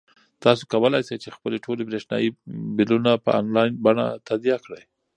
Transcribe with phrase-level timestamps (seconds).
[0.43, 2.29] تاسو کولای شئ چې خپلې ټولې برېښنايي
[2.77, 4.81] بلونه په انلاین بڼه تادیه کړئ.